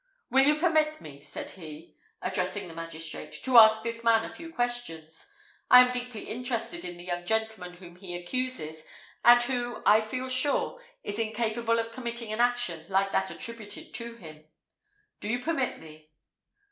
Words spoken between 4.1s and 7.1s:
a few questions? I am deeply interested in the